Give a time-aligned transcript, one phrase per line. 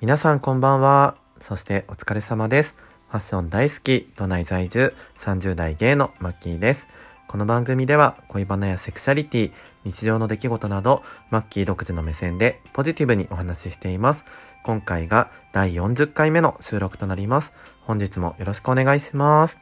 [0.00, 1.16] 皆さんこんばんは。
[1.40, 2.74] そしてお疲れ様です。
[3.10, 6.88] ファッション大好き、都内在住、30代芸のマッキーです。
[7.28, 9.52] この番組では恋バナやセクシャリティ、
[9.84, 14.24] 日常の出来事など、マッキー独自の目線でポジティブにお話ししています。
[14.62, 17.52] 今回が第40回目の収録となります。
[17.82, 19.58] 本日もよろしくお願いします。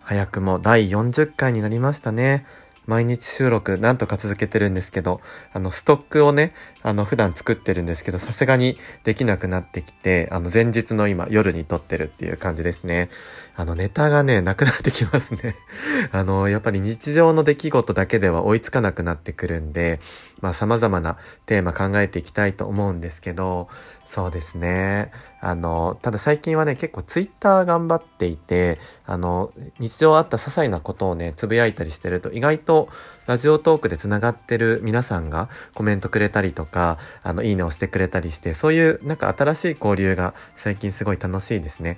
[0.00, 2.46] 早くも第40回になりましたね。
[2.86, 5.20] 毎日収録なんとか続けてるんですけど、
[5.52, 13.08] あの、ストックをね、あの、普段作ってるんですけど、さすがにできなくなってきて、あの、前日の今、夜に撮ってるっていう感じですね。
[13.56, 15.54] あの、ネタがね、なくなってきますね。
[16.12, 20.00] あの、やっぱり日常の出来事だけでは追いつかなくなってくるんで、
[20.40, 23.68] まあ、様々なテーマ考えていきたいと思うんですけど、
[24.12, 25.12] そうですね。
[25.40, 32.88] あの、ただ最近はね、結構ツイッター頑張っていて、あの、日常あった些細なことをね、つぶやいたりしてると、意外と
[33.28, 41.96] ラジオトークで繋がってる皆さんがコメントくれたりとか、あの、いいねをしてくれたりして、そういうなんか新しい交流が最近すごい楽しいですね。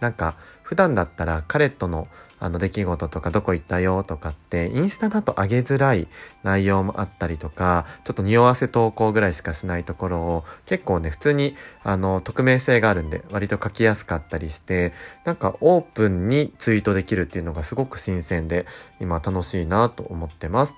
[0.00, 2.08] なんか、普段だったら彼との
[2.40, 6.08] あの出来事とかどこ行ったよとかってインスタだと上げづらい
[6.42, 11.54] 内容もあったりとかちょっと匂わせ投稿ぐらいしかしないところを結構ね普通に
[11.84, 14.92] あの匿名性があるんで割と書きやすかったりして
[15.24, 18.66] なんかオープンにツイートできるっていうのがすごく新鮮で
[19.00, 20.74] 今楽しいなと思ってます。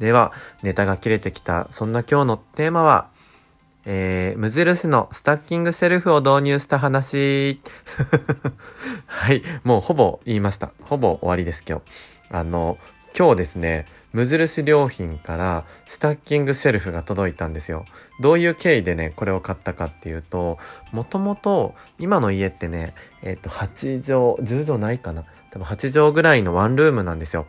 [0.00, 3.08] ではネタが切れてきたそんな今日のテーマは
[3.86, 7.60] えー、無印のスタッキングシェルフを導入した話。
[9.06, 9.42] はい。
[9.64, 10.70] もうほぼ言いました。
[10.82, 11.84] ほぼ終わりです今日。
[12.30, 12.78] あの、
[13.18, 17.84] 今日ですね、無印良品からスタッキングシェルフが届いたんですよ。
[18.20, 20.58] どういう経緯でね、これを買ったかっていうと、
[20.92, 27.46] もともと今の家ってね、えっ、ー、と、8畳、10畳ないかな多分8畳ぐらいのワンルームなんですよ。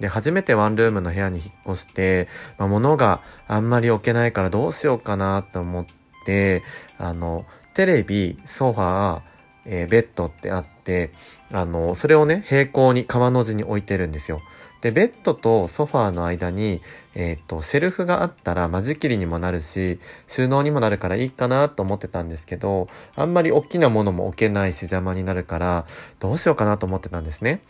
[0.00, 5.86] で、初めてワンルームの部屋に引っ越して、まあ、物があんまり置けないからどうしようかなと思っ
[6.24, 6.62] て、
[6.98, 9.20] あの、テレビ、ソファー、
[9.66, 11.12] えー、ベッドってあって、
[11.52, 14.40] あの、それをね、平行に川の字に置いてるんですよ。
[14.80, 16.80] で、ベッドとソファーの間に、
[17.14, 25.86] えっ、ー、と、シェルフがあったら間仕切りにもなるし、収納にもなるからいいかなと思ってたんですけど、あんまり大きなものも置けないし邪魔になるから、
[26.18, 27.60] どうしようかなと思ってたんですね。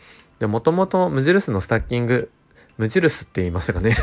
[0.41, 2.31] で、もともと無印のスタッキング、
[2.79, 3.95] 無印って言いましたかね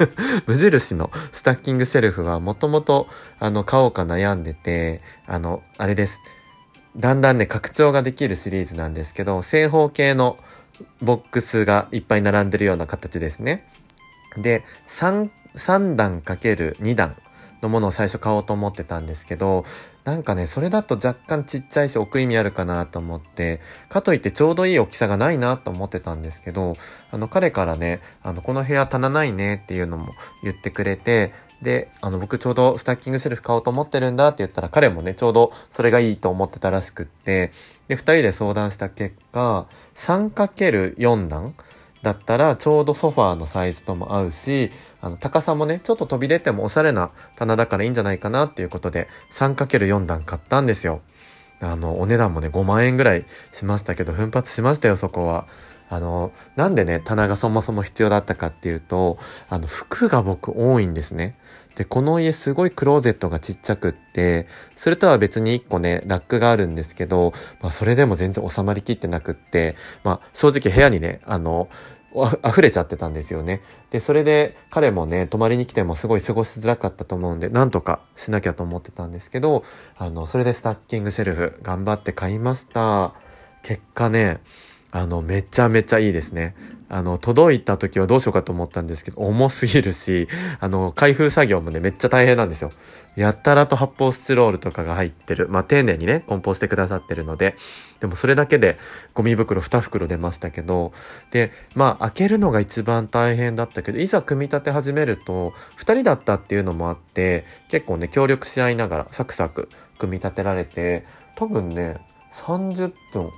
[0.46, 3.08] 無印のスタッキングシェルフはもともと
[3.38, 6.20] あの買おうか悩んでて、あの、あれです。
[6.98, 10.36] だんだんね、拡張ができるシリーズなんですけど、正方形の
[11.00, 13.66] ボックスがいっぱい並んでるような形ですね。
[14.36, 17.16] で、3、3段かける2段
[17.66, 19.64] のものを最初買おうと思ってたんですけど、
[20.04, 26.74] なんかね、それだと若干ちっちゃいし置く意味あるかなと思って、かといってちょうどいい大きさがないなと思ってたんですけど、
[27.10, 37.50] あの彼からね、あの、この部屋棚ないねっていうのも言ってくれて、で、あの、僕ちょうどスタッキングシェルフ買おうと思ってるんだって言ったら、彼もね、ちょうどそれがいいと思ってたらしくって、
[37.88, 39.66] で、二人で相談した結果、
[39.96, 41.54] 3×4 段
[42.02, 44.70] だったらちょうどソファーのサイズとも合うし、
[45.06, 51.00] あの、高さもね、ちょっと飛び出てもおしゃれな棚だからいいんじゃないかなっていうことで、3×4 段買ったんですよ。
[51.60, 55.46] あの、お値段もね、5万円ぐらいしましたけど、奮発しましたよ、そこは。
[55.88, 59.18] あの、なんでね、棚がそもそも必要だったかっていうと、
[59.48, 61.34] あの、服が僕多いんですね。
[61.76, 71.68] で、この家すごいクローゼットがちっちゃくって、それとは別に一個ね、ラックがあるんですけど、まあそれでも全然収まりきってなくって、まあ正直部屋にね、あの、
[72.44, 73.62] 溢れちゃってたんですよね。
[73.90, 79.64] で、それで彼もね、泊まりに来てもすごい過ごしづらかったと思うんで、なんとかしなきゃと思ってたんですけど、
[79.98, 83.14] あの、それでスタッキングシェルフ頑張って買いました。
[83.62, 84.40] 結果ね、
[84.96, 86.54] あの、めちゃめちゃいいですね。
[86.88, 90.28] あの、届いた時はどうしようかと思ったんですけど、重すぎるし、
[90.60, 92.70] あの、開封作業もね、めっちゃ大変なんですよ。
[93.16, 95.48] やったらと発泡スチロールとかが入ってる。
[95.48, 97.56] まあ、丁寧にね、梱包してくださってるので、
[98.00, 98.78] でもそれだけで
[99.14, 100.92] ゴミ袋2袋出ましたけど、
[101.30, 111.04] で、まあ、開けるのが一番大変だったけど、いざ組み立て始めると、2人だったっていうのもあって、結構ね、協力し合いながらサクサク組み立てられて、
[111.34, 111.96] 多分ね、
[112.32, 113.30] 30分、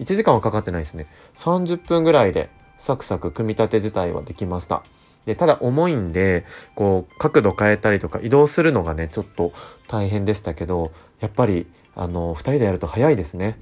[0.00, 1.06] 1時間はかかってないですね。
[1.36, 4.82] 30分ぐらいでサクサク組み立て自体はできました。
[5.26, 6.44] で、ただ重いんで、
[6.74, 9.52] こう、角度変えたりとか移動するのがね、ちょっと
[9.86, 13.58] 大変でしたけど、やっぱり、あの、二人でやると早いですね。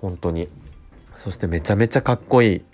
[0.00, 0.48] 本当に。
[1.16, 2.64] そしてめちゃめちゃかっこいい。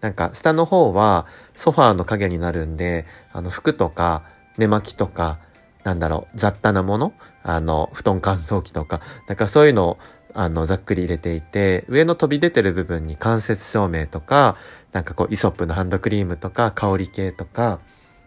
[0.00, 4.22] なんか、下の方はソファーの影になるんで、あの、服とか、
[4.56, 5.38] 寝巻きとか、
[5.84, 7.12] なんだろう、雑多なもの
[7.42, 9.98] あの、布団乾燥機とか、なんかそういうのを、
[10.34, 14.56] あの、ざっくり入れていて、上の飛び出てる部分に間接照明とか、
[14.92, 17.78] なんかこう、イソップのハンドクリームとか、香り系とか、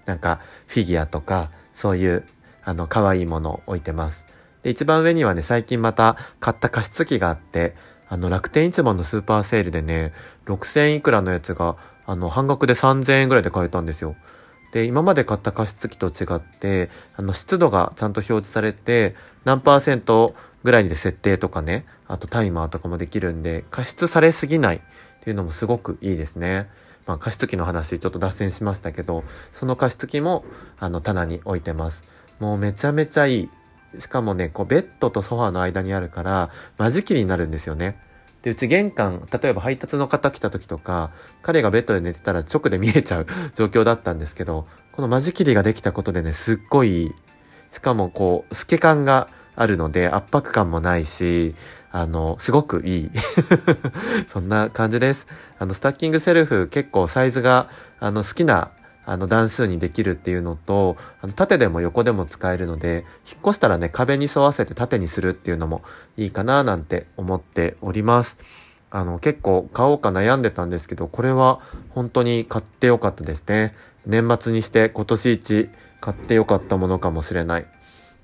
[0.06, 2.26] なんかフィギュアとか、そういう、
[2.64, 4.26] あの、可愛いものを置いてます。
[4.64, 7.76] で、一番上にはね、最近また買った加湿器があって、
[8.10, 10.14] あの、楽天市場のスーパーセールでね、
[10.46, 11.76] 6000いくらのやつが、
[12.06, 14.16] あの、半額で3000円ぐらいで買えたんですよ。
[14.78, 24.80] で、今まで買った加湿器と違って、あの、湿度がちゃんと表示されて、何パーセントぐらいで設定とかね、あとタイマーとかもできるんで、加湿されすぎないっ
[25.24, 26.70] ていうのもすごくいいですね。
[27.08, 30.46] まあ、加湿器の話ちょっと脱線しましたけど、その加湿器も、
[30.80, 32.04] あの、棚に置いてます。
[32.40, 33.50] もうめちゃめちゃいい。
[33.98, 38.00] しかもね、こう、ベッドとソファーの間にあるから、間仕切りになるんですよね。
[38.48, 41.12] で、うち玄関、例えば配達の方来た時とか、
[41.42, 47.14] 彼がベッドで寝てたら直で見えちゃう 状況だったんですけど、この間仕切りができたことでね、すっごい。
[47.74, 49.28] しかもこう、透け感が
[49.58, 51.56] あるので圧迫感もないし、
[51.92, 53.12] あの、すごくいい。
[54.32, 55.28] そんな感じです。
[55.60, 58.72] あの、スタッキングセルフ結構サイズが、あの、好きな
[59.10, 65.82] あの段数にできるっていうのと、あの縦でも横でも使えるので、引っ越したらね、壁に沿わせて縦にするっていうのも
[66.18, 68.38] いいかななんて思っております。
[68.92, 71.62] あの、結構買おうか悩んでたんですけど、これは
[71.92, 73.74] 本当に買ってよかったですね。
[74.06, 75.70] 年末にして今年一
[76.02, 77.66] 買ってよかったものかもしれない。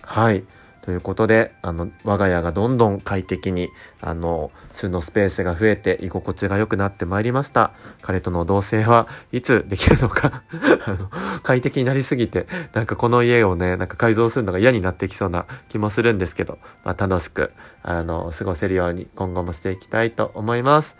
[0.02, 0.44] はい。
[0.84, 3.70] ということで、あの、我が家がどんどん快適に、
[4.02, 7.72] あの、収納スペースが増えて居心地が良くなってまいりました。
[8.02, 10.44] 彼との同棲はいつできるのか
[10.86, 11.10] あの、
[11.42, 20.98] 快適になりすぎて、なんかこの家をね、なんか改造するのが嫌になってきそうな気もするんですけど、まあ楽しく、あの、過ごせるように今後もしていきたいと思います。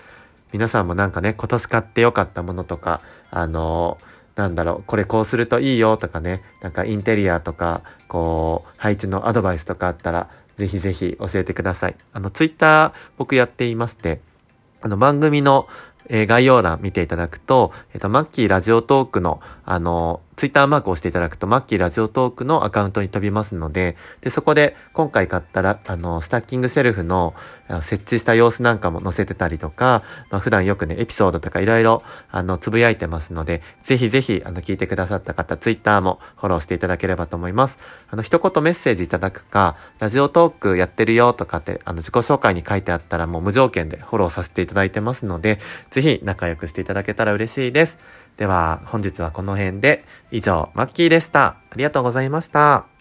[0.54, 3.02] 皆さんもなんかね、今年買ってよかったものとか、
[3.32, 3.98] あの
[4.36, 11.96] なんだろう、これこうするといいよとかね、なんかインテリアとか、こう、配置のアドバイスとかあったら、ぜひぜひ教えてください。
[12.14, 14.22] あの、ツイッター僕やっていまして、
[14.82, 15.68] あの、番組の、
[16.10, 27.36] えー、概要欄見ていただくと、えっ、ー、と、マッキーラジオトークの、あの、ツイッターマークを押していただくと、マッキーラジオトークのアカウントに飛びますので、で、そこで今回買ったら、あの、スタッキングシェルフの
[27.82, 37.78] 設置した様子なんかも載せてたりとか、まあ、普段よくね、エピソードとかいろいろ、あの、つぶやいてますので、ぜひぜひ、あの、聞いてくださった方、ツイッターもフォローしていただければと思います。
[38.10, 45.60] あの、一言メッセージいただくか、ラジオトークやってるよとかって、あの、自己紹介に書いてあったらもう無条件でフォローさせていただいてますので、
[45.94, 48.00] ぜひ仲良くしていただけたら嬉しいです。
[48.36, 51.58] では、本日はこの辺で、以上、マッキーでした。
[51.70, 52.93] ありがとうございました。